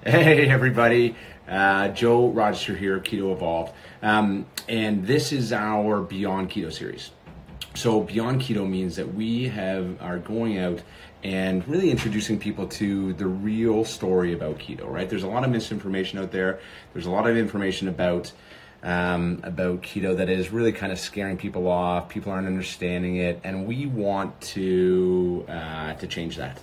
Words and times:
Hey, 0.04 0.48
everybody. 0.48 1.16
Uh, 1.48 1.88
Joe 1.88 2.28
Rochester 2.28 2.76
here, 2.76 3.00
Keto 3.00 3.32
Evolved. 3.32 3.72
Um, 4.00 4.46
and 4.68 5.04
this 5.04 5.32
is 5.32 5.52
our 5.52 6.00
Beyond 6.02 6.50
Keto 6.50 6.72
series. 6.72 7.10
So, 7.74 8.02
Beyond 8.02 8.40
Keto 8.40 8.68
means 8.68 8.94
that 8.94 9.12
we 9.12 9.48
have 9.48 10.00
are 10.00 10.18
going 10.18 10.56
out 10.56 10.82
and 11.24 11.66
really 11.66 11.90
introducing 11.90 12.38
people 12.38 12.68
to 12.68 13.12
the 13.14 13.26
real 13.26 13.84
story 13.84 14.32
about 14.32 14.58
keto, 14.58 14.88
right? 14.88 15.10
There's 15.10 15.24
a 15.24 15.28
lot 15.28 15.42
of 15.42 15.50
misinformation 15.50 16.20
out 16.20 16.30
there. 16.30 16.60
There's 16.92 17.06
a 17.06 17.10
lot 17.10 17.28
of 17.28 17.36
information 17.36 17.88
about 17.88 18.30
um, 18.84 19.40
about 19.42 19.82
keto 19.82 20.16
that 20.16 20.28
is 20.28 20.50
really 20.50 20.70
kind 20.70 20.92
of 20.92 21.00
scaring 21.00 21.36
people 21.36 21.66
off. 21.66 22.08
People 22.08 22.30
aren't 22.30 22.46
understanding 22.46 23.16
it, 23.16 23.40
and 23.42 23.66
we 23.66 23.86
want 23.86 24.40
to 24.42 25.44
uh, 25.48 25.94
to 25.94 26.06
change 26.06 26.36
that. 26.36 26.60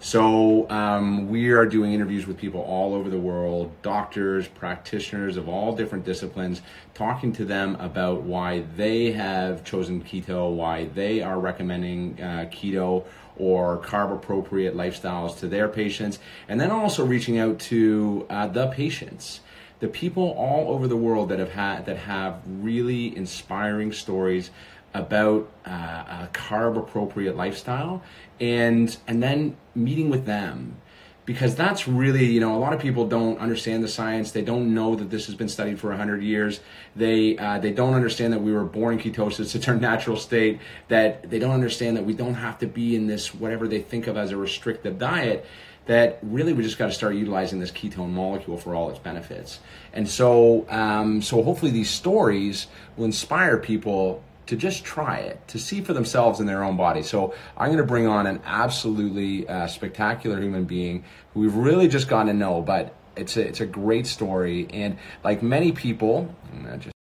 So 0.00 0.70
um, 0.70 1.28
we 1.28 1.50
are 1.50 1.66
doing 1.66 1.92
interviews 1.92 2.24
with 2.26 2.38
people 2.38 2.60
all 2.60 2.94
over 2.94 3.10
the 3.10 3.18
world, 3.18 3.72
doctors, 3.82 4.46
practitioners 4.46 5.36
of 5.36 5.48
all 5.48 5.74
different 5.74 6.04
disciplines, 6.04 6.62
talking 6.94 7.32
to 7.32 7.44
them 7.44 7.74
about 7.80 8.22
why 8.22 8.60
they 8.76 9.10
have 9.12 9.64
chosen 9.64 10.02
keto, 10.04 10.54
why 10.54 10.84
they 10.86 11.20
are 11.20 11.40
recommending 11.40 12.20
uh, 12.22 12.48
keto 12.48 13.04
or 13.36 13.78
carb 13.78 14.12
appropriate 14.12 14.76
lifestyles 14.76 15.36
to 15.40 15.48
their 15.48 15.66
patients, 15.66 16.20
and 16.48 16.60
then 16.60 16.70
also 16.70 17.04
reaching 17.04 17.38
out 17.38 17.58
to 17.58 18.24
uh, 18.30 18.46
the 18.46 18.68
patients. 18.68 19.40
The 19.80 19.88
people 19.88 20.30
all 20.30 20.72
over 20.72 20.86
the 20.86 20.96
world 20.96 21.28
that 21.28 21.40
have 21.40 21.52
had 21.52 21.86
that 21.86 21.98
have 21.98 22.40
really 22.46 23.16
inspiring 23.16 23.92
stories 23.92 24.50
about 24.94 25.50
uh, 25.66 25.70
a 25.70 26.28
carb 26.32 26.76
appropriate 26.76 27.36
lifestyle 27.36 28.02
and 28.40 28.96
and 29.06 29.22
then 29.22 29.56
meeting 29.74 30.10
with 30.10 30.26
them. 30.26 30.76
Because 31.24 31.54
that's 31.54 31.86
really 31.86 32.24
you 32.24 32.40
know 32.40 32.56
a 32.56 32.58
lot 32.58 32.72
of 32.72 32.80
people 32.80 33.06
don't 33.06 33.38
understand 33.38 33.84
the 33.84 33.88
science. 33.88 34.32
They 34.32 34.42
don't 34.42 34.72
know 34.72 34.94
that 34.94 35.10
this 35.10 35.26
has 35.26 35.34
been 35.34 35.50
studied 35.50 35.78
for 35.78 35.88
100 35.88 36.22
years. 36.22 36.60
They 36.96 37.36
uh, 37.36 37.58
they 37.58 37.70
don't 37.70 37.92
understand 37.92 38.32
that 38.32 38.40
we 38.40 38.52
were 38.52 38.64
born 38.64 38.98
in 38.98 39.00
ketosis. 39.00 39.54
It's 39.58 39.68
our 39.68 39.76
natural 39.76 40.16
state. 40.16 40.60
That 40.88 41.28
they 41.28 41.38
don't 41.38 41.52
understand 41.52 41.98
that 41.98 42.06
we 42.06 42.14
don't 42.14 42.34
have 42.34 42.58
to 42.60 42.66
be 42.66 42.96
in 42.96 43.08
this 43.08 43.34
whatever 43.34 43.68
they 43.68 43.82
think 43.82 44.06
of 44.06 44.16
as 44.16 44.30
a 44.30 44.38
restrictive 44.38 44.98
diet 44.98 45.44
that 45.88 46.18
really 46.22 46.52
we 46.52 46.62
just 46.62 46.76
got 46.76 46.86
to 46.86 46.92
start 46.92 47.14
utilizing 47.14 47.60
this 47.60 47.70
ketone 47.70 48.10
molecule 48.10 48.58
for 48.58 48.74
all 48.74 48.90
its 48.90 48.98
benefits. 48.98 49.58
And 49.92 50.08
so 50.08 50.66
um, 50.70 51.20
so 51.20 51.42
hopefully 51.42 51.72
these 51.72 51.90
stories 51.90 52.68
will 52.96 53.06
inspire 53.06 53.58
people 53.58 54.22
to 54.48 54.56
just 54.56 54.82
try 54.82 55.18
it, 55.18 55.46
to 55.46 55.58
see 55.58 55.82
for 55.82 55.92
themselves 55.92 56.40
in 56.40 56.46
their 56.46 56.64
own 56.64 56.76
body. 56.76 57.02
So 57.02 57.34
I'm 57.56 57.68
going 57.68 57.78
to 57.78 57.84
bring 57.84 58.06
on 58.06 58.26
an 58.26 58.40
absolutely 58.46 59.46
uh, 59.46 59.66
spectacular 59.66 60.40
human 60.40 60.64
being 60.64 61.04
who 61.32 61.40
we've 61.40 61.54
really 61.54 61.86
just 61.86 62.08
gotten 62.08 62.28
to 62.28 62.32
know, 62.32 62.62
but 62.62 62.94
it's 63.14 63.36
a, 63.36 63.46
it's 63.46 63.60
a 63.60 63.66
great 63.66 64.06
story. 64.06 64.66
And 64.70 64.96
like 65.22 65.42
many 65.42 65.70
people, 65.72 66.34
just 66.78 66.94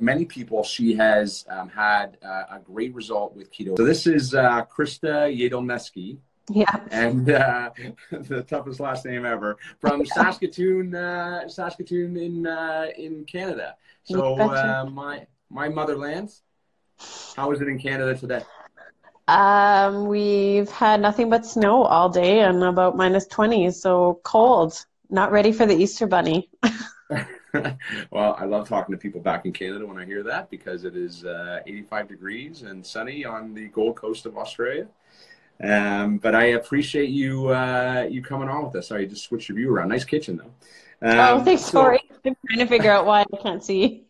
many 0.00 0.24
people, 0.24 0.64
she 0.64 0.94
has 0.96 1.46
um, 1.48 1.68
had 1.68 2.18
uh, 2.24 2.56
a 2.56 2.60
great 2.64 2.92
result 2.92 3.36
with 3.36 3.52
keto. 3.52 3.76
So 3.76 3.84
this 3.84 4.08
is 4.08 4.34
uh, 4.34 4.64
Christa 4.64 5.32
Yagelnesky. 5.32 6.18
Yeah. 6.50 6.76
And 6.90 7.30
uh, 7.30 7.70
the 8.10 8.42
toughest 8.42 8.80
last 8.80 9.04
name 9.04 9.24
ever 9.24 9.58
from 9.80 10.04
Saskatoon, 10.14 10.92
uh, 10.92 11.48
Saskatoon 11.48 12.16
in 12.16 12.46
uh, 12.48 12.86
in 12.98 13.24
Canada. 13.26 13.76
So 14.02 14.40
uh, 14.40 14.86
my 14.90 15.26
my 15.50 15.68
motherland. 15.68 16.30
How 17.36 17.50
is 17.52 17.60
it 17.60 17.68
in 17.68 17.78
Canada 17.78 18.16
today? 18.16 18.42
Um, 19.26 20.06
we've 20.06 20.70
had 20.70 21.00
nothing 21.00 21.30
but 21.30 21.46
snow 21.46 21.82
all 21.82 22.08
day 22.08 22.40
and 22.40 22.62
about 22.62 22.96
minus 22.96 23.26
20, 23.26 23.70
so 23.70 24.20
cold. 24.22 24.84
Not 25.10 25.32
ready 25.32 25.52
for 25.52 25.66
the 25.66 25.74
Easter 25.74 26.06
Bunny. 26.06 26.50
well, 28.10 28.36
I 28.38 28.44
love 28.44 28.68
talking 28.68 28.94
to 28.94 28.98
people 28.98 29.20
back 29.20 29.46
in 29.46 29.52
Canada 29.52 29.86
when 29.86 29.98
I 29.98 30.04
hear 30.04 30.22
that 30.24 30.50
because 30.50 30.84
it 30.84 30.96
is 30.96 31.24
uh, 31.24 31.60
85 31.66 32.08
degrees 32.08 32.62
and 32.62 32.84
sunny 32.84 33.24
on 33.24 33.54
the 33.54 33.68
Gold 33.68 33.96
Coast 33.96 34.26
of 34.26 34.36
Australia. 34.36 34.86
Um, 35.62 36.18
but 36.18 36.34
I 36.34 36.46
appreciate 36.46 37.10
you 37.10 37.48
uh, 37.48 38.08
you 38.10 38.22
coming 38.22 38.48
on 38.48 38.64
with 38.64 38.74
us. 38.74 38.88
Sorry, 38.88 39.06
just 39.06 39.24
switched 39.24 39.48
your 39.48 39.56
view 39.56 39.72
around. 39.72 39.88
Nice 39.88 40.04
kitchen 40.04 40.36
though. 40.36 40.50
Oh, 41.02 41.10
um, 41.10 41.40
oh, 41.40 41.44
thanks. 41.44 41.62
So, 41.62 41.70
sorry, 41.70 42.00
I'm 42.24 42.36
trying 42.46 42.58
to 42.58 42.66
figure 42.66 42.90
out 42.90 43.06
why 43.06 43.20
I 43.20 43.36
can't 43.40 43.62
see 43.62 44.04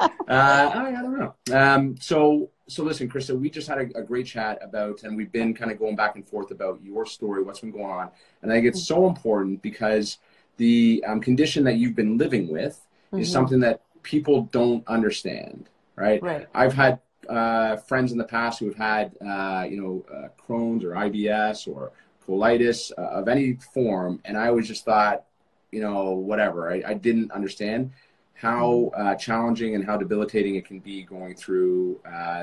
uh, 0.00 0.08
I, 0.28 0.88
I, 0.88 1.02
don't 1.02 1.18
know. 1.18 1.34
Um, 1.52 1.96
so, 2.00 2.50
so 2.66 2.82
listen, 2.82 3.08
Christa, 3.08 3.38
we 3.38 3.50
just 3.50 3.68
had 3.68 3.78
a, 3.78 3.98
a, 3.98 4.02
great 4.02 4.26
chat 4.26 4.58
about, 4.62 5.02
and 5.02 5.16
we've 5.16 5.30
been 5.30 5.54
kind 5.54 5.70
of 5.70 5.78
going 5.78 5.96
back 5.96 6.16
and 6.16 6.26
forth 6.26 6.50
about 6.50 6.80
your 6.82 7.06
story, 7.06 7.42
what's 7.42 7.60
been 7.60 7.70
going 7.70 7.84
on, 7.84 8.10
and 8.42 8.50
I 8.50 8.56
think 8.56 8.66
it's 8.66 8.86
so 8.86 9.06
important 9.06 9.62
because 9.62 10.18
the 10.56 11.04
um, 11.06 11.20
condition 11.20 11.64
that 11.64 11.76
you've 11.76 11.94
been 11.94 12.18
living 12.18 12.48
with 12.48 12.80
mm-hmm. 13.12 13.22
is 13.22 13.30
something 13.30 13.60
that 13.60 13.82
people 14.02 14.42
don't 14.52 14.86
understand, 14.88 15.68
right? 15.96 16.22
Right. 16.22 16.48
I've 16.54 16.74
had 16.74 17.00
uh, 17.28 17.76
friends 17.76 18.12
in 18.12 18.18
the 18.18 18.24
past 18.24 18.60
who 18.60 18.66
have 18.66 18.76
had, 18.76 19.16
uh, 19.20 19.64
you 19.68 19.80
know, 19.80 20.04
uh, 20.14 20.28
Crohn's 20.42 20.84
or 20.84 20.90
IBS 20.90 21.68
or 21.68 21.92
colitis 22.26 22.92
uh, 22.96 23.02
of 23.02 23.28
any 23.28 23.54
form, 23.72 24.20
and 24.24 24.36
I 24.36 24.48
always 24.48 24.68
just 24.68 24.84
thought, 24.84 25.24
you 25.70 25.80
know, 25.80 26.12
whatever. 26.12 26.70
I, 26.70 26.82
I 26.86 26.94
didn't 26.94 27.32
understand 27.32 27.90
how 28.34 28.90
uh, 28.96 29.14
challenging 29.14 29.74
and 29.74 29.84
how 29.84 29.96
debilitating 29.96 30.56
it 30.56 30.66
can 30.66 30.80
be 30.80 31.02
going 31.02 31.34
through 31.34 32.00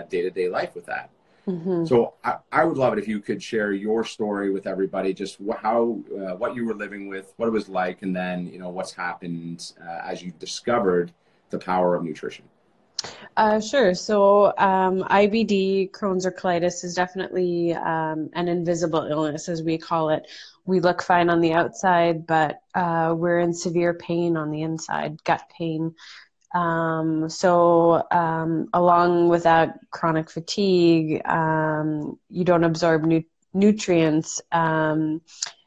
day 0.10 0.22
to 0.22 0.30
day 0.30 0.50
life 0.50 0.74
with 0.76 0.86
that. 0.86 1.10
Mm-hmm. 1.48 1.86
So 1.86 2.14
I, 2.24 2.38
I, 2.52 2.64
would 2.66 2.78
love 2.78 2.94
it 2.94 3.00
if 3.00 3.08
you 3.08 3.20
could 3.20 3.42
share 3.42 3.72
your 3.72 4.04
story 4.04 4.52
with 4.52 4.68
everybody, 4.68 5.12
just 5.12 5.38
wh- 5.46 5.58
how 5.58 6.00
uh, 6.12 6.36
what 6.36 6.56
you 6.56 6.66
were 6.66 6.76
living 6.76 7.08
with, 7.08 7.34
what 7.38 7.48
it 7.48 7.52
was 7.52 7.68
like, 7.68 8.04
and 8.04 8.16
then 8.16 8.46
you 8.48 8.60
know 8.60 8.70
what's 8.70 8.92
happened 8.92 9.74
uh, 9.82 10.02
as 10.04 10.22
you 10.22 10.32
discovered 10.38 11.12
the 11.50 11.58
power 11.58 11.96
of 11.96 12.04
nutrition. 12.04 12.46
Uh, 13.38 13.60
sure. 13.60 13.94
So 13.96 14.54
um, 14.58 15.04
IBD, 15.04 15.92
Crohn's 15.92 16.26
or 16.26 16.32
colitis, 16.32 16.84
is 16.84 16.96
definitely 16.96 17.74
um, 17.74 18.30
an 18.34 18.48
invisible 18.48 19.04
illness, 19.10 19.50
as 19.50 19.64
we 19.64 19.78
call 19.78 20.10
it 20.10 20.28
we 20.66 20.80
look 20.80 21.02
fine 21.02 21.30
on 21.30 21.42
the 21.42 21.54
outside, 21.54 22.28
but 22.28 22.62
uh, 22.76 23.14
we're 23.18 23.40
in 23.40 23.54
severe 23.54 23.94
pain 23.94 24.38
on 24.38 24.52
the 24.52 24.62
inside, 24.62 25.24
gut 25.24 25.42
pain. 25.58 25.96
Um, 26.54 27.30
so, 27.30 28.04
um, 28.12 28.68
along 28.74 29.30
with 29.30 29.44
that, 29.44 29.80
chronic 29.90 30.30
fatigue, 30.30 31.26
um, 31.26 32.20
you 32.30 32.44
don't 32.44 32.64
absorb 32.64 33.06
nu- 33.06 33.24
nutrients. 33.54 34.42
Um, 34.52 35.22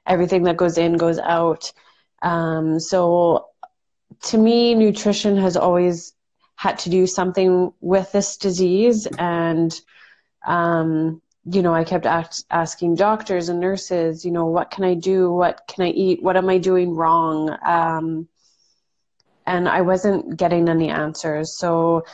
everything 0.06 0.44
that 0.44 0.56
goes 0.56 0.78
in 0.78 0.96
goes 0.96 1.18
out. 1.18 1.72
So, 2.78 3.46
to 4.22 4.38
me, 4.38 4.74
nutrition 4.74 5.36
has 5.38 5.56
always 5.56 6.14
had 6.64 6.78
to 6.78 6.88
do 6.88 7.06
something 7.06 7.75
with 7.82 8.10
this 8.12 8.38
disease, 8.38 9.06
and 9.19 9.70
um, 10.47 11.20
you 11.44 11.60
know, 11.60 11.75
I 11.75 11.84
kept 11.84 12.06
ask, 12.06 12.47
asking 12.50 12.94
doctors 12.94 13.50
and 13.50 13.60
nurses, 13.60 14.25
you 14.25 14.30
know, 14.30 14.47
what 14.47 14.70
can 14.70 14.84
I 14.84 14.94
do? 14.94 15.30
What 15.30 15.60
can 15.69 15.84
I 15.84 15.91
eat? 15.91 16.22
What 16.22 16.38
am 16.38 16.48
I 16.48 16.56
doing 16.56 16.94
wrong? 16.94 17.54
Um, 17.62 18.28
and 19.47 19.69
I 19.69 19.82
wasn't 19.82 20.38
getting 20.38 20.70
any 20.70 20.88
answers. 20.88 21.58
So 21.58 22.06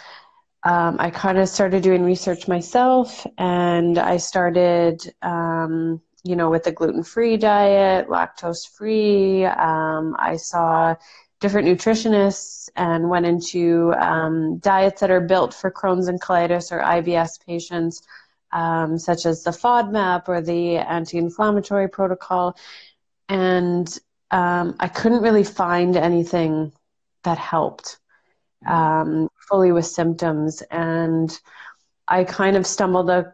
um, 0.65 0.97
I 0.99 1.11
kind 1.11 1.39
of 1.39 1.49
started 1.49 1.85
doing 1.85 2.03
research 2.03 2.49
myself, 2.49 3.25
and 3.39 3.99
I 3.99 4.17
started, 4.17 5.15
um, 5.23 6.03
you 6.25 6.35
know, 6.35 6.51
with 6.51 6.65
the 6.65 6.73
gluten 6.73 7.05
free 7.05 7.37
diet, 7.37 8.09
lactose 8.09 8.69
free. 8.69 9.45
Um, 9.45 10.17
I 10.19 10.35
saw 10.37 10.97
different 11.41 11.67
nutritionists 11.67 12.69
and 12.77 13.09
went 13.09 13.27
into 13.27 13.93
um, 13.95 14.59
diets 14.59 15.01
that 15.01 15.11
are 15.11 15.21
built 15.21 15.55
for 15.55 15.71
Crohn's 15.71 16.09
and 16.09 16.21
colitis 16.21 16.71
or 16.71 16.81
IBS 16.81 17.45
patients 17.45 18.03
um, 18.53 18.99
such 18.99 19.27
as 19.27 19.43
the 19.43 19.51
FODMAP 19.51 20.29
or 20.29 20.41
the 20.41 20.77
anti-inflammatory 20.77 21.89
protocol, 21.89 22.57
and 23.29 23.99
um, 24.31 24.77
I 24.81 24.89
couldn't 24.89 25.23
really 25.23 25.45
find 25.45 25.97
anything 25.97 26.73
that 27.25 27.39
helped 27.39 27.99
um, 28.67 29.29
fully 29.49 29.73
with 29.73 29.87
symptoms, 29.87 30.63
and 30.71 31.39
I 32.09 32.25
kind 32.25 32.57
of 32.57 32.67
stumbled 32.67 33.11
a, 33.11 33.33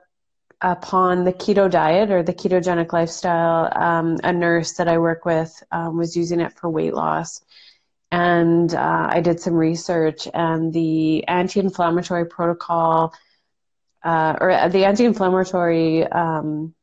upon 0.60 1.24
the 1.24 1.32
keto 1.32 1.70
diet 1.70 2.10
or 2.10 2.22
the 2.22 2.34
ketogenic 2.34 2.92
lifestyle. 2.92 3.70
Um, 3.74 4.18
a 4.22 4.32
nurse 4.32 4.74
that 4.74 4.88
I 4.88 4.98
work 4.98 5.24
with 5.24 5.62
um, 5.72 5.96
was 5.96 6.16
using 6.16 6.40
it 6.40 6.52
for 6.52 6.68
weight 6.68 6.94
loss. 6.94 7.40
And 8.10 8.72
uh, 8.74 9.08
I 9.10 9.20
did 9.20 9.40
some 9.40 9.54
research, 9.54 10.28
and 10.32 10.72
the 10.72 11.26
anti 11.26 11.60
inflammatory 11.60 12.26
protocol 12.26 13.12
uh, 14.04 14.36
or 14.40 14.68
the 14.68 14.84
anti-inflammatory 14.84 16.06
um, 16.06 16.74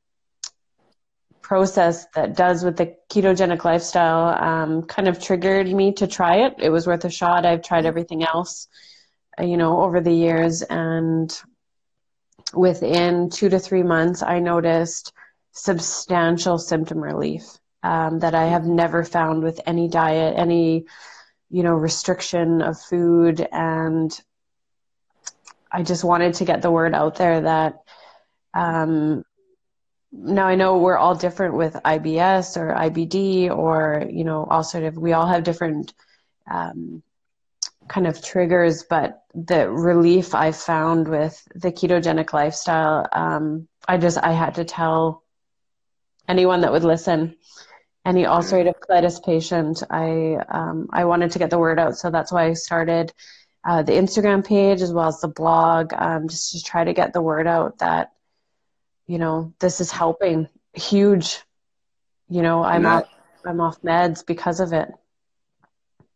process 1.42 2.06
that 2.16 2.36
does 2.36 2.66
with 2.66 2.76
the 2.76 2.96
ketogenic 3.10 3.64
lifestyle 3.64 4.28
um, 4.44 4.84
kind 4.84 5.08
of 5.08 5.24
triggered 5.24 5.68
me 5.68 5.94
to 5.94 6.06
try 6.06 6.46
it. 6.46 6.56
It 6.60 6.70
was 6.70 6.86
worth 6.86 7.06
a 7.06 7.10
shot. 7.10 7.46
I've 7.46 7.62
tried 7.64 7.86
everything 7.86 8.24
else, 8.24 8.68
uh, 9.40 9.44
you 9.46 9.56
know, 9.56 9.82
over 9.84 10.02
the 10.02 10.12
years, 10.12 10.64
and 10.64 11.34
within 12.54 13.30
two 13.30 13.48
to 13.50 13.60
three 13.60 13.84
months, 13.84 14.22
I 14.22 14.40
noticed 14.40 15.14
substantial 15.54 16.58
symptom 16.58 17.00
relief. 17.00 17.44
um, 17.84 18.20
that 18.20 18.34
I 18.34 18.46
have 18.46 18.66
never 18.66 19.04
found 19.04 19.44
with 19.44 19.60
any 19.66 19.88
diet, 19.88 20.36
any 20.38 20.86
you 21.54 21.62
know 21.64 21.76
restriction 21.76 22.62
of 22.62 22.82
food, 22.82 23.48
and 23.52 24.12
I 25.72 25.84
just 25.84 26.04
wanted 26.04 26.34
to 26.36 26.46
get 26.46 26.62
the 26.62 26.72
word 26.72 26.94
out 26.94 27.16
there 27.16 27.42
that. 27.42 27.76
Um, 28.54 29.24
now 30.16 30.46
I 30.46 30.54
know 30.54 30.78
we're 30.78 30.98
all 30.98 31.16
different 31.16 31.56
with 31.56 31.74
IBS 31.74 32.56
or 32.56 32.76
IBD 32.76 33.50
or 33.50 34.06
you 34.08 34.24
know 34.24 34.46
all 34.50 34.64
sort 34.64 34.84
of 34.84 34.96
we 34.96 35.14
all 35.14 35.26
have 35.26 35.44
different 35.44 35.94
um, 36.50 37.02
kind 37.88 38.08
of 38.08 38.24
triggers, 38.24 38.84
but 38.90 39.24
the 39.34 39.70
relief 39.70 40.36
I 40.36 40.52
found 40.52 41.08
with 41.08 41.42
the 41.56 41.72
ketogenic 41.72 42.34
lifestyle, 42.34 43.08
um, 43.12 43.68
I 43.88 43.98
just 43.98 44.18
I 44.18 44.32
had 44.32 44.56
to 44.56 44.66
tell 44.66 45.24
anyone 46.28 46.62
that 46.62 46.72
would 46.72 46.84
listen, 46.84 47.36
any 48.06 48.24
ulcerative 48.24 48.80
colitis 48.80 49.24
patient, 49.24 49.84
I 49.90 50.38
um, 50.50 50.90
I 50.92 51.06
wanted 51.06 51.32
to 51.32 51.40
get 51.40 51.50
the 51.50 51.60
word 51.60 51.80
out, 51.80 51.98
so 51.98 52.10
that's 52.10 52.32
why 52.32 52.46
I 52.46 52.54
started 52.54 53.14
uh, 53.66 53.82
the 53.82 53.94
Instagram 53.94 54.46
page 54.46 54.82
as 54.82 54.92
well 54.92 55.08
as 55.08 55.22
the 55.22 55.30
blog, 55.30 55.94
um, 55.94 56.28
just 56.28 56.52
to 56.52 56.64
try 56.64 56.84
to 56.84 56.94
get 56.94 57.14
the 57.14 57.22
word 57.22 57.48
out 57.48 57.80
that 57.80 58.12
you 59.08 59.18
know 59.18 59.54
this 59.60 59.80
is 59.80 59.92
helping 59.92 60.50
huge. 60.74 61.40
You 62.30 62.42
know, 62.42 62.64
I'm 62.64 62.84
that, 62.84 63.06
off 63.06 63.10
I'm 63.46 63.62
off 63.62 63.82
meds 63.82 64.26
because 64.26 64.60
of 64.60 64.74
it. 64.74 64.92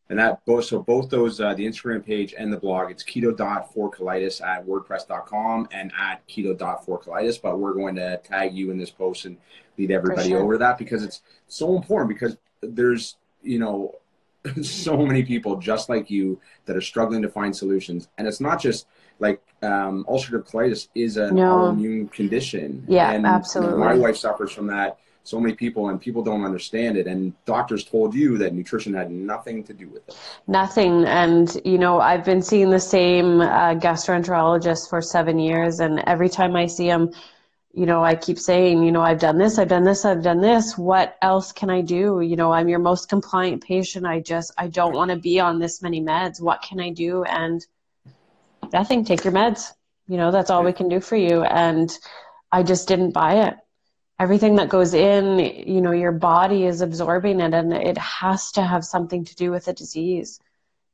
And 0.09 0.19
that 0.19 0.45
both 0.45 0.65
so 0.65 0.81
both 0.81 1.09
those 1.09 1.42
uh, 1.42 1.54
the 1.54 1.65
Instagram 1.65 2.06
page 2.06 2.33
and 2.38 2.51
the 2.51 2.57
blog, 2.57 2.92
it's 2.92 3.04
keto 3.04 3.36
dot 3.36 3.74
for 3.74 3.92
colitis 3.92 4.42
at 4.42 4.65
wordpress.com 4.65 5.68
and 5.71 5.92
at 6.00 6.25
keto 6.27 6.57
dot 6.57 6.86
for 6.86 7.00
colitis. 7.00 7.42
But 7.42 7.59
we're 7.59 7.74
going 7.74 7.95
to 7.95 8.18
tag 8.24 8.56
you 8.56 8.71
in 8.71 8.77
this 8.77 8.89
post 8.89 9.25
and 9.25 9.38
lead 9.77 9.92
everybody 9.92 10.30
sure. 10.30 10.42
over 10.42 10.57
that 10.59 10.77
because 10.77 11.04
it's 11.04 11.21
so 11.48 11.75
important 11.75 12.09
because 12.09 12.38
there's 12.62 13.18
you 13.44 13.59
know 13.59 13.95
so 14.62 14.98
many 15.06 15.24
people 15.24 15.57
just 15.57 15.89
like 15.89 16.09
you 16.09 16.39
that 16.65 16.77
are 16.77 16.81
struggling 16.81 17.21
to 17.21 17.30
find 17.30 17.56
solutions. 17.56 18.07
And 18.18 18.27
it's 18.27 18.39
not 18.39 18.62
just 18.62 18.88
like 19.19 19.42
um, 19.62 20.06
ulcerative 20.07 20.50
colitis 20.50 20.88
is 20.95 21.18
an 21.18 21.36
no. 21.36 21.44
autoimmune 21.44 22.12
condition. 22.12 22.86
Yeah, 22.88 23.12
and, 23.12 23.25
absolutely. 23.25 23.80
My 23.80 23.95
wife 23.95 24.18
suffers 24.18 24.51
from 24.51 24.68
that 24.68 25.00
so 25.28 25.42
many 25.42 25.54
people 25.54 25.90
and 25.90 26.00
people 26.00 26.24
don't 26.24 26.46
understand 26.46 26.98
it. 26.98 27.06
And 27.06 27.34
doctors 27.46 27.84
told 27.84 28.14
you 28.14 28.38
that 28.38 28.54
nutrition 28.54 28.94
had 28.94 29.12
nothing 29.12 29.64
to 29.66 29.74
do 29.74 29.90
with 29.90 30.08
it. 30.08 30.18
Nothing. 30.48 31.04
And 31.06 31.60
you 31.66 31.78
know 31.78 32.00
i've 32.00 32.24
been 32.24 32.42
seeing 32.42 32.70
the 32.70 32.80
same 32.80 33.42
uh, 33.42 33.76
gastroenterologist 33.76 34.90
for 34.90 35.02
seven 35.02 35.38
years. 35.38 35.80
And 35.80 36.00
every 36.08 36.30
time 36.30 36.56
i 36.56 36.66
see 36.66 36.88
him 36.88 37.14
you 37.74 37.86
know 37.86 38.04
i 38.04 38.16
keep 38.16 38.40
saying 38.40 38.82
you 38.84 38.92
know 38.92 39.02
i've 39.02 39.20
done 39.20 39.38
this 39.38 39.60
i've 39.60 39.68
done 39.68 39.84
this 39.84 40.06
i've 40.06 40.24
done 40.24 40.40
this. 40.40 40.78
What 40.78 41.18
else 41.22 41.52
can 41.52 41.70
i 41.70 41.82
do? 41.82 42.22
You 42.22 42.36
know 42.38 42.52
i'm 42.54 42.70
your 42.70 42.80
most 42.80 43.10
compliant 43.10 43.64
patient. 43.64 44.06
I 44.06 44.22
just 44.22 44.54
i 44.58 44.68
don't 44.68 44.94
want 44.94 45.12
to 45.12 45.18
be 45.18 45.40
on 45.40 45.60
this 45.60 45.82
many 45.82 46.02
meds. 46.02 46.42
What 46.42 46.62
can 46.62 46.80
i 46.80 46.90
do? 46.90 47.24
And 47.24 47.66
nothing. 48.72 49.04
Take 49.04 49.24
your 49.26 49.34
meds. 49.34 49.72
You 50.08 50.18
know 50.18 50.32
that's 50.32 50.50
all 50.50 50.64
we 50.64 50.74
can 50.74 50.88
do 50.88 51.02
for 51.02 51.18
you. 51.18 51.44
And 51.44 51.92
i 52.52 52.64
just 52.64 52.88
didn't 52.88 53.12
buy 53.12 53.48
it 53.48 53.56
everything 54.19 54.56
that 54.56 54.69
goes 54.69 54.94
in, 54.94 55.40
you 55.40 55.81
know, 55.81 55.92
your 55.92 56.12
body 56.12 56.66
is 56.66 56.81
absorbing 56.81 57.40
it 57.40 57.54
and 57.54 57.74
it 57.74 57.98
has 57.98 58.52
to 58.54 58.64
have 58.64 58.84
something 58.84 59.24
to 59.25 59.36
do 59.36 59.52
with 59.52 59.66
the 59.66 59.74
disease. 59.74 60.40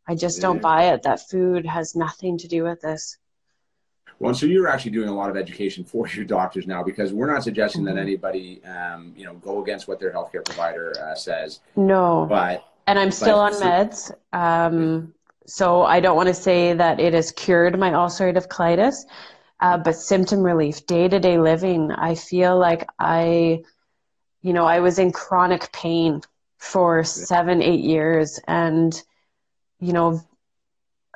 I 0.08 0.16
just 0.16 0.42
don't 0.42 0.62
buy 0.62 0.92
it 0.94 1.04
that 1.04 1.30
food 1.30 1.66
has 1.66 1.96
nothing 1.96 2.38
to 2.40 2.48
do 2.48 2.64
with 2.64 2.81
this. 2.81 3.18
Well, 4.20 4.34
so 4.34 4.46
you're 4.46 4.68
actually 4.68 4.92
doing 4.92 5.10
a 5.10 5.16
lot 5.16 5.30
of 5.30 5.38
education 5.38 5.84
for 5.84 6.08
your 6.08 6.25
doctors 6.25 6.68
now 6.68 6.84
because 6.84 7.14
we're 7.14 7.31
not 7.31 7.44
suggesting 7.44 7.84
mm-hmm. 7.84 7.96
that 7.96 8.02
anybody, 8.02 8.64
um, 8.66 9.14
you 9.18 9.25
know, 9.25 9.34
go 9.36 9.62
against 9.62 9.88
what 9.88 10.00
their 10.00 10.12
healthcare 10.12 10.46
provider 10.46 10.94
uh, 11.02 11.16
says. 11.16 11.62
No. 11.75 12.25
But 12.30 12.66
and 12.88 13.00
I'm 13.00 13.12
still 13.12 13.40
on 13.40 13.54
meds. 13.54 14.12
Um, 14.34 15.14
so 15.46 15.84
I 15.84 16.00
don't 16.00 16.16
want 16.16 16.28
to 16.28 16.34
say 16.34 16.74
that 16.74 17.00
it 17.00 17.14
has 17.14 17.31
cured 17.31 17.78
my 17.78 17.92
ulcerative 17.92 18.48
colitis, 18.48 19.06
uh, 19.63 19.77
but 19.77 19.95
symptom 19.95 20.44
relief, 20.44 20.86
day 20.86 21.07
to 21.07 21.19
day 21.19 21.39
living, 21.39 21.89
I 21.89 22.15
feel 22.15 22.60
like 22.60 22.86
I, 23.00 23.63
you 24.42 24.51
know, 24.51 24.65
I 24.65 24.81
was 24.81 25.00
in 25.00 25.13
chronic 25.13 25.71
pain 25.71 26.21
for 26.57 27.06
seven, 27.06 27.62
eight 27.62 27.80
years, 27.80 28.42
and 28.45 28.94
you 29.80 29.94
know, 29.94 30.21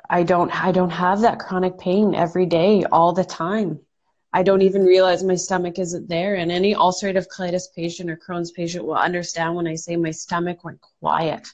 I 0.08 0.22
don't, 0.22 0.50
I 0.64 0.72
don't 0.72 0.88
have 0.88 1.20
that 1.20 1.38
chronic 1.38 1.78
pain 1.78 2.14
every 2.14 2.46
day, 2.46 2.84
all 2.90 3.12
the 3.12 3.24
time. 3.24 3.80
I 4.32 4.42
don't 4.42 4.62
even 4.62 4.82
realize 4.82 5.22
my 5.22 5.34
stomach 5.34 5.78
isn't 5.78 6.08
there. 6.08 6.36
And 6.36 6.50
any 6.50 6.74
ulcerative 6.74 7.26
colitis 7.28 7.74
patient 7.76 8.08
or 8.08 8.16
Crohn's 8.16 8.50
patient 8.50 8.84
will 8.86 8.94
understand 8.94 9.56
when 9.56 9.66
I 9.66 9.74
say 9.74 9.96
my 9.96 10.10
stomach 10.10 10.64
went 10.64 10.80
quiet. 11.00 11.48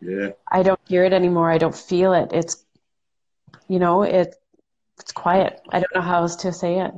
Yeah. 0.00 0.30
I 0.50 0.62
don't 0.62 0.80
hear 0.88 1.04
it 1.04 1.12
anymore. 1.12 1.50
I 1.50 1.58
don't 1.58 1.76
feel 1.76 2.14
it. 2.14 2.30
It's, 2.32 2.64
you 3.68 3.78
know, 3.78 4.02
it 4.02 4.34
it's 4.98 5.12
quiet. 5.12 5.60
I 5.70 5.80
don't 5.80 5.94
know 5.94 6.00
how 6.00 6.20
else 6.22 6.36
to 6.36 6.52
say 6.52 6.80
it. 6.80 6.92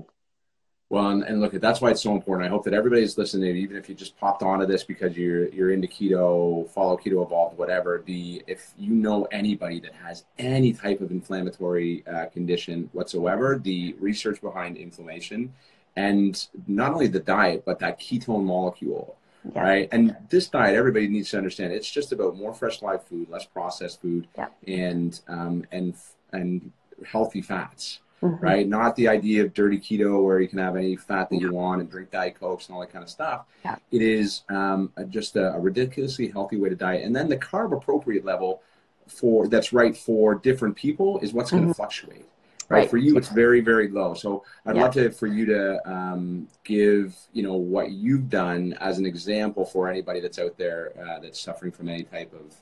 Well, 0.90 1.08
and, 1.08 1.22
and, 1.24 1.40
look, 1.40 1.52
that's 1.52 1.80
why 1.80 1.90
it's 1.90 2.02
so 2.02 2.12
important. 2.12 2.46
I 2.46 2.50
hope 2.50 2.62
that 2.64 2.74
everybody's 2.74 3.16
listening, 3.16 3.56
even 3.56 3.76
if 3.76 3.88
you 3.88 3.94
just 3.94 4.16
popped 4.16 4.42
onto 4.42 4.66
this 4.66 4.84
because 4.84 5.16
you're 5.16 5.48
you're 5.48 5.72
into 5.72 5.88
keto, 5.88 6.68
follow 6.70 6.96
keto 6.96 7.24
evolved, 7.24 7.58
whatever. 7.58 8.02
The 8.04 8.44
if 8.46 8.72
you 8.78 8.92
know 8.92 9.24
anybody 9.32 9.80
that 9.80 9.94
has 9.94 10.24
any 10.38 10.72
type 10.72 11.00
of 11.00 11.10
inflammatory 11.10 12.04
uh, 12.06 12.26
condition 12.26 12.90
whatsoever, 12.92 13.58
the 13.58 13.96
research 13.98 14.40
behind 14.42 14.76
inflammation, 14.76 15.54
and 15.96 16.46
not 16.68 16.92
only 16.92 17.08
the 17.08 17.18
diet, 17.18 17.64
but 17.64 17.78
that 17.78 17.98
ketone 17.98 18.44
molecule, 18.44 19.16
yeah. 19.52 19.62
right? 19.62 19.88
And 19.90 20.14
this 20.28 20.48
diet, 20.48 20.76
everybody 20.76 21.08
needs 21.08 21.30
to 21.30 21.38
understand. 21.38 21.72
It's 21.72 21.90
just 21.90 22.12
about 22.12 22.36
more 22.36 22.52
fresh 22.52 22.82
live 22.82 23.02
food, 23.04 23.28
less 23.30 23.46
processed 23.46 24.02
food, 24.02 24.28
yeah. 24.36 24.48
and 24.68 25.18
um, 25.28 25.66
and 25.72 25.94
and 26.32 26.72
healthy 27.06 27.42
fats, 27.42 28.00
mm-hmm. 28.22 28.42
right? 28.44 28.66
Not 28.68 28.96
the 28.96 29.08
idea 29.08 29.44
of 29.44 29.54
dirty 29.54 29.78
keto 29.78 30.22
where 30.22 30.40
you 30.40 30.48
can 30.48 30.58
have 30.58 30.76
any 30.76 30.96
fat 30.96 31.30
that 31.30 31.40
you 31.40 31.52
want 31.52 31.80
and 31.80 31.90
drink 31.90 32.10
diet 32.10 32.36
cokes 32.38 32.66
and 32.66 32.74
all 32.74 32.80
that 32.80 32.92
kind 32.92 33.02
of 33.02 33.10
stuff. 33.10 33.46
Yeah. 33.64 33.76
It 33.90 34.02
is 34.02 34.42
um, 34.48 34.92
a, 34.96 35.04
just 35.04 35.36
a, 35.36 35.54
a, 35.54 35.60
ridiculously 35.60 36.28
healthy 36.28 36.56
way 36.56 36.68
to 36.68 36.76
diet, 36.76 37.04
and 37.04 37.14
then 37.14 37.28
the 37.28 37.36
carb 37.36 37.76
appropriate 37.76 38.24
level 38.24 38.62
for 39.06 39.48
that's 39.48 39.72
right 39.72 39.96
for 39.96 40.34
different 40.34 40.76
people 40.76 41.18
is 41.20 41.32
what's 41.32 41.50
going 41.50 41.62
to 41.62 41.68
mm-hmm. 41.68 41.76
fluctuate. 41.76 42.26
Right. 42.70 42.78
right. 42.78 42.90
For 42.90 42.96
you, 42.96 43.18
it's 43.18 43.28
very, 43.28 43.60
very 43.60 43.88
low. 43.88 44.14
So 44.14 44.42
I'd 44.64 44.76
yeah. 44.76 44.82
love 44.82 44.94
to 44.94 45.10
for 45.10 45.26
you 45.26 45.44
to 45.46 45.86
um, 45.86 46.48
give, 46.64 47.14
you 47.34 47.42
know, 47.42 47.56
what 47.56 47.90
you've 47.90 48.30
done 48.30 48.74
as 48.80 48.98
an 48.98 49.04
example 49.04 49.66
for 49.66 49.86
anybody 49.86 50.20
that's 50.20 50.38
out 50.38 50.56
there 50.56 50.94
uh, 50.98 51.18
that's 51.20 51.38
suffering 51.38 51.72
from 51.72 51.90
any 51.90 52.04
type 52.04 52.32
of 52.32 52.54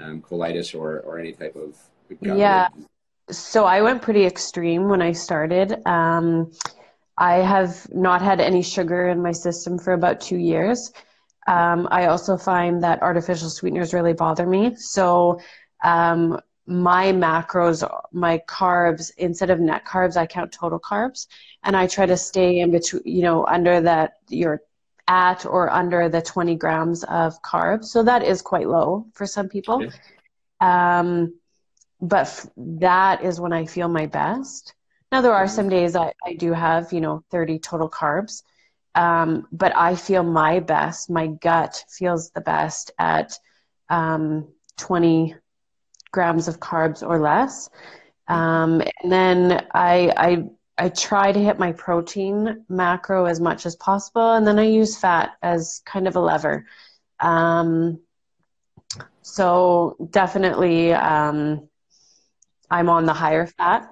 um, 0.00 0.22
colitis 0.22 0.78
or, 0.78 1.00
or 1.00 1.18
any 1.18 1.32
type 1.32 1.56
of 1.56 1.76
yeah 2.20 2.68
so 3.30 3.64
I 3.64 3.82
went 3.82 4.02
pretty 4.02 4.24
extreme 4.24 4.88
when 4.88 5.02
I 5.02 5.12
started. 5.12 5.86
Um, 5.86 6.52
I 7.18 7.34
have 7.36 7.86
not 7.92 8.22
had 8.22 8.40
any 8.40 8.62
sugar 8.62 9.08
in 9.08 9.22
my 9.22 9.32
system 9.32 9.78
for 9.78 9.92
about 9.92 10.20
two 10.20 10.38
years. 10.38 10.92
Um, 11.46 11.88
I 11.90 12.06
also 12.06 12.36
find 12.36 12.82
that 12.82 13.02
artificial 13.02 13.50
sweeteners 13.50 13.92
really 13.92 14.12
bother 14.12 14.46
me. 14.46 14.74
So 14.76 15.40
um, 15.84 16.40
my 16.66 17.12
macros, 17.12 17.88
my 18.12 18.38
carbs, 18.48 19.10
instead 19.18 19.50
of 19.50 19.60
net 19.60 19.84
carbs, 19.84 20.16
I 20.16 20.26
count 20.26 20.52
total 20.52 20.78
carbs, 20.78 21.26
and 21.64 21.76
I 21.76 21.86
try 21.86 22.06
to 22.06 22.16
stay 22.16 22.60
in 22.60 22.70
between, 22.70 23.02
you 23.04 23.22
know, 23.22 23.44
under 23.46 23.80
that 23.80 24.18
you're 24.28 24.62
at 25.08 25.44
or 25.44 25.70
under 25.70 26.08
the 26.08 26.22
20 26.22 26.54
grams 26.54 27.02
of 27.04 27.42
carbs. 27.42 27.86
So 27.86 28.02
that 28.04 28.22
is 28.22 28.42
quite 28.42 28.68
low 28.68 29.06
for 29.12 29.26
some 29.26 29.48
people. 29.48 29.84
Um, 30.60 31.39
but 32.00 32.22
f- 32.26 32.48
that 32.56 33.22
is 33.24 33.40
when 33.40 33.52
I 33.52 33.66
feel 33.66 33.88
my 33.88 34.06
best. 34.06 34.74
Now 35.12 35.20
there 35.20 35.34
are 35.34 35.48
some 35.48 35.68
days 35.68 35.96
I, 35.96 36.12
I 36.24 36.34
do 36.34 36.52
have, 36.52 36.92
you 36.92 37.00
know, 37.00 37.24
30 37.30 37.58
total 37.58 37.90
carbs. 37.90 38.42
Um, 38.94 39.46
but 39.52 39.76
I 39.76 39.94
feel 39.94 40.22
my 40.22 40.60
best. 40.60 41.10
My 41.10 41.28
gut 41.28 41.84
feels 41.88 42.30
the 42.30 42.40
best 42.40 42.90
at 42.98 43.38
um, 43.88 44.48
20 44.78 45.34
grams 46.12 46.48
of 46.48 46.58
carbs 46.58 47.06
or 47.06 47.20
less. 47.20 47.70
Um, 48.28 48.82
and 49.02 49.12
then 49.12 49.66
I, 49.74 50.12
I, 50.16 50.44
I 50.78 50.88
try 50.88 51.32
to 51.32 51.38
hit 51.38 51.58
my 51.58 51.72
protein 51.72 52.64
macro 52.68 53.26
as 53.26 53.40
much 53.40 53.66
as 53.66 53.76
possible. 53.76 54.32
And 54.32 54.46
then 54.46 54.58
I 54.58 54.64
use 54.64 54.96
fat 54.96 55.32
as 55.42 55.82
kind 55.84 56.08
of 56.08 56.16
a 56.16 56.20
lever. 56.20 56.66
Um, 57.18 58.00
so 59.22 59.96
definitely, 60.10 60.92
um, 60.92 61.68
I'm 62.70 62.88
on 62.88 63.06
the 63.06 63.12
higher 63.12 63.46
fat, 63.46 63.90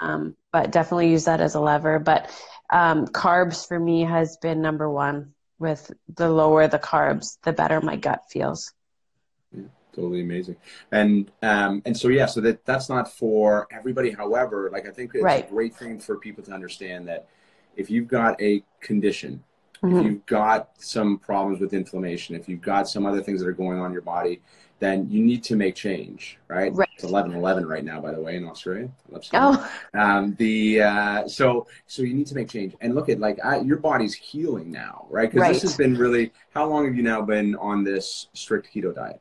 um, 0.00 0.36
but 0.52 0.72
definitely 0.72 1.10
use 1.10 1.24
that 1.24 1.40
as 1.40 1.54
a 1.54 1.60
lever. 1.60 1.98
But 1.98 2.30
um, 2.70 3.06
carbs 3.06 3.66
for 3.66 3.78
me 3.78 4.02
has 4.02 4.36
been 4.38 4.60
number 4.60 4.90
one. 4.90 5.32
With 5.58 5.92
the 6.12 6.28
lower 6.28 6.66
the 6.66 6.80
carbs, 6.80 7.38
the 7.44 7.52
better 7.52 7.80
my 7.80 7.94
gut 7.94 8.24
feels. 8.28 8.72
Yeah, 9.56 9.62
totally 9.94 10.20
amazing, 10.20 10.56
and 10.90 11.30
um, 11.42 11.80
and 11.86 11.96
so 11.96 12.08
yeah, 12.08 12.26
so 12.26 12.40
that 12.40 12.64
that's 12.66 12.88
not 12.88 13.10
for 13.14 13.68
everybody. 13.70 14.10
However, 14.10 14.68
like 14.72 14.86
I 14.88 14.90
think 14.90 15.12
it's 15.14 15.22
right. 15.22 15.46
a 15.46 15.48
great 15.48 15.74
thing 15.76 16.00
for 16.00 16.18
people 16.18 16.42
to 16.44 16.52
understand 16.52 17.06
that 17.06 17.28
if 17.76 17.88
you've 17.88 18.08
got 18.08 18.40
a 18.42 18.64
condition 18.80 19.44
mm-hmm. 19.84 19.98
if 19.98 20.04
you've 20.04 20.26
got 20.26 20.70
some 20.78 21.18
problems 21.18 21.60
with 21.60 21.72
inflammation, 21.72 22.34
if 22.34 22.48
you've 22.48 22.62
got 22.62 22.88
some 22.88 23.06
other 23.06 23.22
things 23.22 23.40
that 23.40 23.48
are 23.48 23.52
going 23.52 23.78
on 23.78 23.86
in 23.86 23.92
your 23.92 24.02
body, 24.02 24.40
then 24.84 25.08
you 25.10 25.22
need 25.24 25.42
to 25.44 25.56
make 25.56 25.74
change, 25.74 26.38
right? 26.48 26.72
right. 26.74 26.88
It's 26.94 27.04
11 27.04 27.34
11 27.34 27.66
right 27.66 27.84
now, 27.84 28.00
by 28.00 28.12
the 28.12 28.20
way, 28.20 28.36
in 28.36 28.46
Australia. 28.46 28.90
Oh. 29.32 29.70
Um, 29.94 30.34
the, 30.38 30.82
uh, 30.82 31.28
so, 31.28 31.66
so 31.86 32.02
you 32.02 32.14
need 32.14 32.26
to 32.26 32.34
make 32.34 32.50
change 32.50 32.74
and 32.80 32.94
look 32.94 33.08
at 33.08 33.18
like 33.18 33.38
uh, 33.44 33.60
your 33.62 33.78
body's 33.78 34.14
healing 34.14 34.70
now, 34.70 35.06
right? 35.10 35.30
Because 35.30 35.40
right. 35.40 35.52
this 35.54 35.62
has 35.62 35.76
been 35.76 35.96
really, 35.96 36.32
how 36.50 36.66
long 36.66 36.84
have 36.84 36.94
you 36.94 37.02
now 37.02 37.22
been 37.22 37.56
on 37.56 37.82
this 37.82 38.28
strict 38.34 38.68
keto 38.74 38.94
diet? 38.94 39.20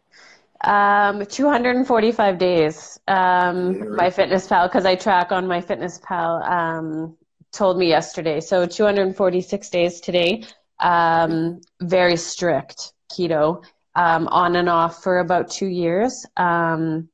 Um, 0.64 1.26
245 1.26 2.38
days. 2.38 3.00
Um, 3.08 3.76
MyFitnessPal, 3.76 4.70
because 4.70 4.86
I 4.86 4.96
track 4.96 5.32
on 5.32 5.46
MyFitnessPal, 5.46 6.50
um, 6.50 7.18
told 7.52 7.78
me 7.78 7.88
yesterday. 7.88 8.40
So 8.40 8.66
246 8.66 9.70
days 9.70 10.02
today. 10.02 10.44
Um, 10.80 11.62
very 11.82 12.18
strict 12.18 12.94
keto, 13.12 13.64
um, 13.96 14.28
on 14.28 14.56
and 14.56 14.70
off 14.70 15.04
for 15.04 15.20
about 15.20 15.50
two 15.50 15.68
years. 15.68 16.26
Um, 16.38 17.10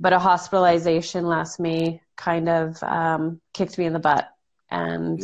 but 0.00 0.12
a 0.12 0.18
hospitalization 0.18 1.26
last 1.26 1.58
May 1.58 2.00
kind 2.16 2.48
of 2.48 2.82
um, 2.82 3.40
kicked 3.54 3.78
me 3.78 3.86
in 3.86 3.92
the 3.92 3.98
butt. 3.98 4.28
And 4.70 5.20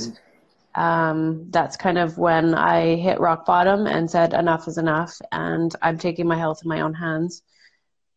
um, 0.75 1.51
that's 1.51 1.77
kind 1.77 1.99
of 1.99 2.19
when 2.19 2.55
I 2.55 2.97
hit 2.97 3.21
rock 3.21 3.47
bottom 3.47 3.87
and 3.87 4.11
said, 4.11 4.33
enough 4.33 4.67
is 4.67 4.79
enough. 4.79 5.17
And 5.31 5.75
I'm 5.83 5.99
taking 5.99 6.27
my 6.27 6.37
health 6.37 6.61
in 6.65 6.69
my 6.69 6.81
own 6.81 6.95
hands 6.95 7.43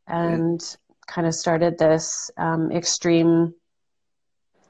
and 0.08 0.62
kind 1.06 1.27
of 1.27 1.36
started 1.36 1.77
this 1.77 2.32
um, 2.38 2.72
extreme 2.72 3.53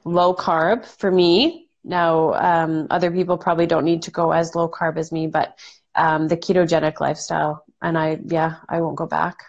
low 0.04 0.34
carb 0.34 0.84
for 0.84 1.10
me. 1.10 1.68
Now, 1.84 2.34
um, 2.34 2.86
other 2.90 3.10
people 3.10 3.38
probably 3.38 3.66
don't 3.66 3.84
need 3.84 4.02
to 4.02 4.10
go 4.10 4.32
as 4.32 4.54
low 4.54 4.68
carb 4.68 4.98
as 4.98 5.12
me, 5.12 5.26
but 5.26 5.58
um, 5.94 6.28
the 6.28 6.36
ketogenic 6.36 7.00
lifestyle. 7.00 7.64
And 7.80 7.96
I, 7.96 8.18
yeah, 8.24 8.56
I 8.68 8.80
won't 8.80 8.96
go 8.96 9.06
back. 9.06 9.44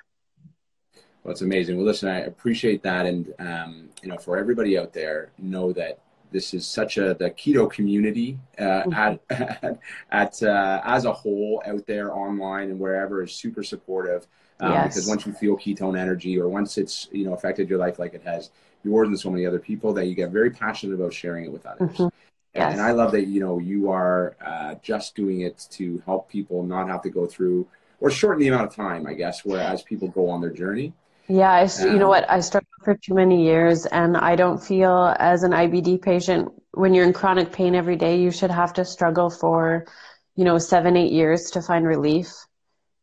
Well, 1.24 1.32
it's 1.32 1.42
amazing. 1.42 1.78
Well, 1.78 1.86
listen, 1.86 2.10
I 2.10 2.22
appreciate 2.22 2.84
that. 2.84 3.06
And, 3.06 3.34
um, 3.40 3.90
you 4.02 4.10
know, 4.10 4.18
for 4.18 4.38
everybody 4.38 4.78
out 4.78 4.94
there, 4.94 5.32
know 5.38 5.74
that 5.74 6.00
this 6.32 6.54
is 6.54 6.66
such 6.66 6.98
a, 6.98 7.14
the 7.14 7.32
keto 7.32 7.72
community 7.72 8.40
uh, 8.58 8.84
mm-hmm. 8.84 8.94
at, 8.94 9.80
at 10.12 10.44
uh, 10.44 10.82
as 10.84 11.06
a 11.06 11.14
whole 11.14 11.62
out 11.66 11.86
there 11.88 12.14
online 12.14 12.70
and 12.70 12.80
wherever 12.80 13.24
is 13.24 13.34
super 13.34 13.64
supportive. 13.64 14.28
Um, 14.60 14.74
yes. 14.74 14.96
Because 14.96 15.08
once 15.08 15.26
you 15.26 15.34
feel 15.34 15.58
ketone 15.58 15.98
energy, 15.98 16.40
or 16.40 16.50
once 16.50 16.78
it's 16.78 17.08
you 17.12 17.26
know 17.26 17.34
affected 17.34 17.70
your 17.70 17.80
life 17.80 17.98
like 17.98 18.14
it 18.14 18.22
has 18.24 18.52
yours 18.84 19.08
and 19.08 19.20
so 19.20 19.30
many 19.30 19.46
other 19.46 19.60
people, 19.60 19.94
that 19.94 20.08
you 20.08 20.16
get 20.16 20.32
very 20.32 20.52
passionate 20.52 20.96
about 20.96 21.14
sharing 21.14 21.46
it 21.46 21.52
with 21.52 21.66
others. 21.66 21.92
Mm-hmm. 21.92 22.08
Yes. 22.56 22.74
And 22.74 22.82
I 22.82 22.92
love 22.92 23.12
that 23.14 23.28
you 23.28 23.40
know 23.40 23.60
you 23.60 23.90
are 23.90 24.36
uh, 24.46 24.76
just 24.82 25.16
doing 25.16 25.42
it 25.42 25.66
to 25.72 26.02
help 26.06 26.30
people 26.30 26.64
not 26.64 26.90
have 26.90 27.02
to 27.04 27.10
go 27.10 27.26
through 27.26 27.68
or 28.02 28.10
shorten 28.12 28.42
the 28.42 28.48
amount 28.48 28.68
of 28.68 28.76
time, 28.76 29.08
I 29.08 29.14
guess, 29.14 29.44
whereas 29.44 29.82
people 29.82 30.08
go 30.08 30.30
on 30.30 30.42
their 30.42 30.52
journey. 30.52 30.94
Yeah, 31.28 31.52
I, 31.52 31.64
um, 31.64 31.94
you 31.94 32.00
know 32.00 32.06
um, 32.06 32.10
what? 32.10 32.30
I 32.30 32.40
struggled 32.40 32.70
for 32.84 32.96
too 32.96 33.14
many 33.14 33.46
years, 33.46 33.86
and 33.86 34.18
I 34.18 34.36
don't 34.36 34.58
feel 34.58 35.16
as 35.20 35.44
an 35.44 35.52
IBD 35.52 36.02
patient 36.02 36.52
when 36.72 36.94
you're 36.94 37.06
in 37.06 37.14
chronic 37.14 37.52
pain 37.52 37.76
every 37.76 37.96
day, 37.96 38.20
you 38.20 38.32
should 38.32 38.52
have 38.52 38.74
to 38.74 38.86
struggle 38.86 39.30
for, 39.30 39.86
you 40.36 40.46
know, 40.46 40.58
seven, 40.58 40.96
eight 40.96 41.12
years 41.12 41.52
to 41.52 41.62
find 41.62 41.86
relief 41.86 42.34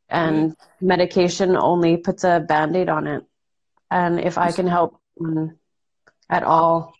and 0.08 0.52
mm-hmm. 0.52 0.86
medication 0.86 1.56
only 1.56 1.96
puts 1.96 2.24
a 2.24 2.40
band-aid 2.40 2.88
on 2.88 3.06
it 3.06 3.24
and 3.90 4.20
if 4.20 4.38
i 4.38 4.52
can 4.52 4.66
help 4.66 5.00
um, 5.20 5.56
at 6.28 6.42
all 6.42 6.94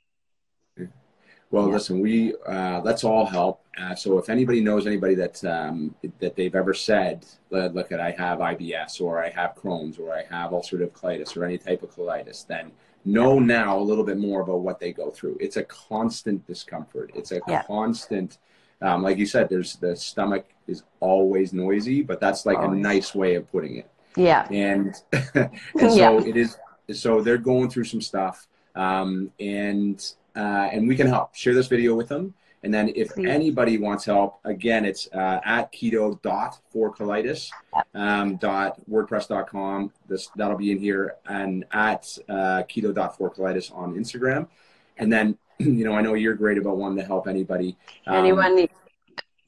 well 1.57 1.71
listen 1.71 2.01
we 2.01 2.35
uh, 2.47 2.81
let's 2.85 3.05
all 3.05 3.27
help 3.27 3.63
uh, 3.79 3.95
so 3.95 4.19
if 4.19 4.29
anybody 4.29 4.61
knows 4.61 4.87
anybody 4.87 5.15
that 5.15 5.43
um, 5.45 5.95
that 6.19 6.37
they've 6.37 6.55
ever 6.55 6.75
said 6.75 7.25
look 7.51 7.93
at 7.93 8.01
i 8.01 8.11
have 8.11 8.39
ibs 8.39 9.01
or 9.01 9.23
i 9.23 9.29
have 9.29 9.55
crohn's 9.55 9.99
or 9.99 10.15
i 10.15 10.23
have 10.31 10.51
ulcerative 10.51 10.91
colitis 10.91 11.37
or 11.37 11.45
any 11.45 11.59
type 11.59 11.83
of 11.83 11.91
colitis 11.95 12.47
then 12.47 12.71
know 13.05 13.39
now 13.39 13.79
a 13.79 13.81
little 13.81 14.05
bit 14.05 14.19
more 14.19 14.41
about 14.41 14.61
what 14.61 14.81
they 14.81 14.93
go 14.93 15.11
through 15.11 15.37
it's 15.41 15.57
a 15.57 15.65
constant 15.65 16.45
discomfort 16.47 17.11
it's 17.15 17.33
a 17.33 17.41
yeah. 17.49 17.63
constant 17.63 18.39
um, 18.83 19.03
like 19.03 19.17
you 19.17 19.27
said, 19.27 19.49
there's 19.49 19.77
the 19.77 19.97
stomach 19.97 20.47
is 20.67 20.83
always 21.01 21.53
noisy, 21.53 22.03
but 22.03 22.21
that's 22.21 22.45
like 22.45 22.59
a 22.59 22.69
nice 22.69 23.15
way 23.15 23.35
of 23.35 23.51
putting 23.51 23.77
it. 23.77 23.91
Yeah. 24.17 24.47
And, 24.51 24.95
and 25.13 25.51
so 25.79 25.95
yeah. 25.95 26.13
it 26.13 26.37
is. 26.37 26.59
So 26.93 27.21
they're 27.21 27.39
going 27.39 27.71
through 27.71 27.85
some 27.85 28.01
stuff, 28.01 28.47
um, 28.75 29.31
and 29.41 30.01
uh, 30.37 30.69
and 30.73 30.87
we 30.87 30.95
can 30.95 31.07
help. 31.07 31.35
Share 31.35 31.55
this 31.55 31.67
video 31.67 31.95
with 31.95 32.09
them. 32.09 32.35
And 32.63 32.75
then 32.75 32.93
if 32.97 33.15
Please. 33.15 33.29
anybody 33.29 33.79
wants 33.79 34.05
help, 34.05 34.41
again, 34.45 34.85
it's 34.85 35.09
uh, 35.13 35.41
at 35.45 35.73
keto 35.73 36.21
dot 36.23 36.59
for 36.71 36.93
colitis 36.93 37.51
um, 37.95 38.37
dot 38.37 38.81
wordpress.com. 38.91 39.93
This 40.09 40.29
that'll 40.37 40.57
be 40.57 40.73
in 40.73 40.79
here 40.79 41.15
and 41.27 41.65
at 41.73 42.19
uh, 42.29 42.65
keto 42.65 42.93
dot 42.93 43.17
for 43.17 43.33
colitis 43.33 43.73
on 43.75 43.95
Instagram. 43.95 44.49
And 44.97 45.13
then 45.13 45.39
you 45.59 45.85
know, 45.85 45.93
I 45.93 46.01
know 46.01 46.15
you're 46.15 46.35
great 46.35 46.59
about 46.59 46.77
wanting 46.77 46.99
to 46.99 47.05
help 47.05 47.29
anybody. 47.29 47.77
Um, 48.07 48.17
Anyone 48.17 48.67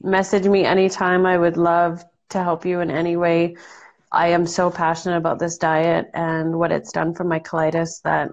message 0.01 0.47
me 0.47 0.63
anytime. 0.63 1.25
I 1.25 1.37
would 1.37 1.57
love 1.57 2.03
to 2.29 2.41
help 2.41 2.65
you 2.65 2.79
in 2.79 2.89
any 2.89 3.17
way. 3.17 3.55
I 4.11 4.29
am 4.29 4.47
so 4.47 4.71
passionate 4.71 5.17
about 5.17 5.39
this 5.39 5.57
diet 5.57 6.09
and 6.13 6.57
what 6.57 6.71
it's 6.71 6.91
done 6.91 7.13
for 7.13 7.23
my 7.23 7.39
colitis 7.39 8.01
that 8.03 8.31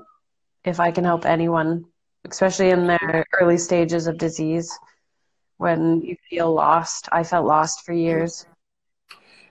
if 0.64 0.80
I 0.80 0.90
can 0.90 1.04
help 1.04 1.26
anyone, 1.26 1.84
especially 2.30 2.70
in 2.70 2.86
their 2.86 3.24
early 3.40 3.58
stages 3.58 4.06
of 4.06 4.18
disease, 4.18 4.78
when 5.58 6.02
you 6.02 6.16
feel 6.28 6.52
lost, 6.52 7.08
I 7.12 7.22
felt 7.22 7.46
lost 7.46 7.84
for 7.84 7.92
years 7.92 8.46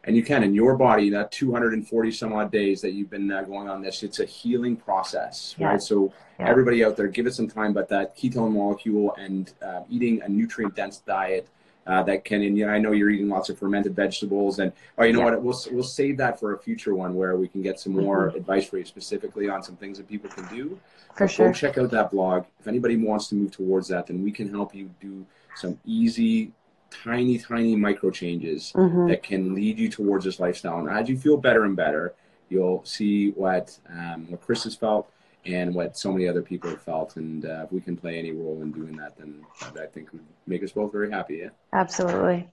and 0.05 0.15
you 0.15 0.23
can 0.23 0.43
in 0.43 0.53
your 0.53 0.77
body 0.77 1.09
that 1.09 1.31
240 1.31 2.11
some 2.11 2.33
odd 2.33 2.51
days 2.51 2.81
that 2.81 2.91
you've 2.91 3.09
been 3.09 3.31
uh, 3.31 3.41
going 3.43 3.67
on 3.67 3.81
this 3.81 4.03
it's 4.03 4.19
a 4.19 4.25
healing 4.25 4.75
process 4.75 5.55
yeah. 5.57 5.67
right 5.67 5.81
so 5.81 6.13
yeah. 6.39 6.47
everybody 6.47 6.83
out 6.83 6.95
there 6.95 7.07
give 7.07 7.27
it 7.27 7.33
some 7.33 7.47
time 7.47 7.73
but 7.73 7.89
that 7.89 8.15
ketone 8.17 8.53
molecule 8.53 9.13
and 9.15 9.53
uh, 9.61 9.81
eating 9.89 10.21
a 10.21 10.29
nutrient 10.29 10.75
dense 10.75 10.99
diet 10.99 11.47
uh, 11.87 12.03
that 12.03 12.25
can 12.25 12.41
and 12.41 12.57
you 12.57 12.65
know, 12.65 12.71
I 12.71 12.79
know 12.79 12.91
you're 12.91 13.09
eating 13.09 13.29
lots 13.29 13.49
of 13.49 13.59
fermented 13.59 13.95
vegetables 13.95 14.59
and 14.59 14.71
oh 14.97 15.03
you 15.03 15.13
know 15.13 15.19
yeah. 15.19 15.25
what 15.25 15.41
we'll 15.41 15.59
we'll 15.71 15.83
save 15.83 16.17
that 16.17 16.39
for 16.39 16.53
a 16.53 16.59
future 16.59 16.95
one 16.95 17.13
where 17.13 17.35
we 17.35 17.47
can 17.47 17.61
get 17.61 17.79
some 17.79 17.93
more 17.93 18.27
mm-hmm. 18.27 18.37
advice 18.37 18.67
for 18.67 18.77
you 18.77 18.85
specifically 18.85 19.49
on 19.49 19.61
some 19.61 19.75
things 19.75 19.97
that 19.97 20.07
people 20.07 20.29
can 20.29 20.45
do. 20.47 20.79
For 21.15 21.27
sure. 21.27 21.47
Go 21.47 21.53
check 21.53 21.77
out 21.77 21.91
that 21.91 22.11
blog. 22.11 22.45
If 22.59 22.67
anybody 22.67 22.97
wants 22.97 23.27
to 23.29 23.35
move 23.35 23.51
towards 23.51 23.87
that, 23.89 24.07
then 24.07 24.23
we 24.23 24.31
can 24.31 24.49
help 24.49 24.75
you 24.75 24.89
do 24.99 25.25
some 25.55 25.79
easy 25.85 26.51
tiny, 26.89 27.37
tiny 27.37 27.75
micro 27.75 28.09
changes 28.09 28.71
mm-hmm. 28.75 29.07
that 29.07 29.23
can 29.23 29.53
lead 29.53 29.79
you 29.79 29.89
towards 29.89 30.25
this 30.25 30.39
lifestyle. 30.39 30.79
And 30.79 30.89
as 30.89 31.07
you 31.07 31.17
feel 31.17 31.37
better 31.37 31.63
and 31.63 31.75
better, 31.75 32.13
you'll 32.49 32.83
see 32.85 33.31
what 33.31 33.77
um, 33.89 34.29
what 34.29 34.41
Chris 34.41 34.63
has 34.65 34.75
felt 34.75 35.09
and 35.45 35.73
what 35.73 35.97
so 35.97 36.11
many 36.11 36.27
other 36.27 36.41
people 36.41 36.69
have 36.69 36.81
felt. 36.81 37.17
And 37.17 37.45
uh, 37.45 37.63
if 37.65 37.71
we 37.71 37.81
can 37.81 37.95
play 37.95 38.17
any 38.17 38.31
role 38.31 38.61
in 38.61 38.71
doing 38.71 38.95
that, 38.97 39.17
then 39.17 39.45
I 39.79 39.85
think 39.85 40.11
would 40.11 40.23
make 40.47 40.63
us 40.63 40.71
both 40.71 40.91
very 40.91 41.11
happy. 41.11 41.37
Yeah. 41.37 41.49
Absolutely. 41.73 42.47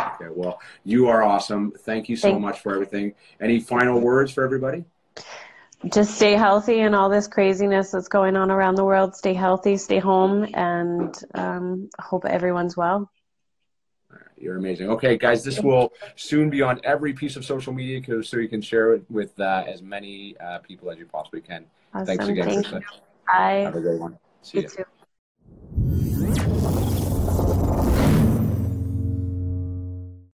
Okay. 0.00 0.28
Well, 0.30 0.60
you 0.84 1.08
are 1.08 1.22
awesome. 1.22 1.72
Thank 1.80 2.08
you 2.08 2.16
so 2.16 2.30
Thank 2.30 2.40
much 2.40 2.60
for 2.60 2.74
everything. 2.74 3.14
Any 3.40 3.60
final 3.60 4.00
words 4.00 4.32
for 4.32 4.44
everybody? 4.44 4.84
Just 5.92 6.16
stay 6.16 6.32
healthy 6.32 6.80
and 6.80 6.94
all 6.94 7.08
this 7.08 7.28
craziness 7.28 7.92
that's 7.92 8.08
going 8.08 8.36
on 8.36 8.50
around 8.50 8.74
the 8.74 8.84
world. 8.84 9.14
Stay 9.14 9.32
healthy, 9.32 9.76
stay 9.76 10.00
home, 10.00 10.46
and 10.54 11.14
um, 11.34 11.88
hope 12.00 12.24
everyone's 12.24 12.76
well. 12.76 13.10
You're 14.36 14.56
amazing. 14.56 14.88
Okay, 14.90 15.16
guys, 15.16 15.44
this 15.44 15.60
will 15.60 15.92
soon 16.16 16.50
be 16.50 16.62
on 16.62 16.80
every 16.84 17.12
piece 17.12 17.36
of 17.36 17.44
social 17.44 17.72
media 17.72 18.22
so 18.22 18.38
you 18.38 18.48
can 18.48 18.62
share 18.62 18.94
it 18.94 19.04
with 19.08 19.38
uh, 19.40 19.64
as 19.66 19.82
many 19.82 20.36
uh, 20.38 20.58
people 20.58 20.90
as 20.90 20.98
you 20.98 21.06
possibly 21.06 21.40
can. 21.40 21.64
Awesome. 21.94 22.06
Thanks 22.06 22.28
again, 22.28 22.46
Thank 22.46 22.66
Bye. 23.26 23.62
Have 23.64 23.76
a 23.76 23.80
great 23.80 24.00
one. 24.00 24.18
See 24.42 24.58
you. 24.58 24.62
you. 24.64 24.68
Too. 24.68 24.84